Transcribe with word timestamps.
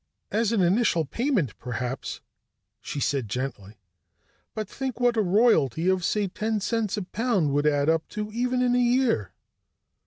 "As 0.31 0.51
an 0.51 0.63
initial 0.63 1.05
payment, 1.05 1.55
perhaps," 1.59 2.21
she 2.81 2.99
said 2.99 3.29
gently. 3.29 3.77
"But 4.55 4.67
think 4.67 4.99
what 4.99 5.15
a 5.15 5.21
royalty 5.21 5.87
of, 5.89 6.03
say, 6.03 6.27
ten 6.27 6.59
cents 6.59 6.97
a 6.97 7.03
pound 7.03 7.51
would 7.51 7.67
add 7.67 7.87
up 7.87 8.07
to 8.17 8.31
even 8.31 8.63
in 8.63 8.73
a 8.73 8.79
year." 8.79 9.31